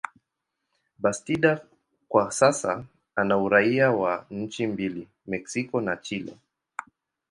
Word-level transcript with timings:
Bastida 0.99 1.65
kwa 2.07 2.31
sasa 2.31 2.83
ana 3.15 3.37
uraia 3.37 3.91
wa 3.91 4.25
nchi 4.31 4.67
mbili, 4.67 5.07
Mexico 5.27 5.81
na 5.81 5.97
Chile. 5.97 6.37